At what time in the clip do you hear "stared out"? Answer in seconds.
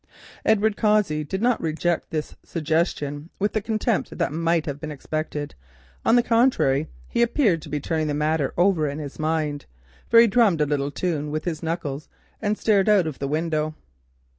12.57-13.05